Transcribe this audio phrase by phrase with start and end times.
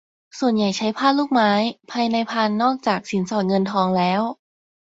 [0.39, 1.51] ส่วนใหญ่ใช้ผ้าลูกไม้
[1.91, 4.21] ภายในพานนอกจากสินสอดเงินทองแล้ว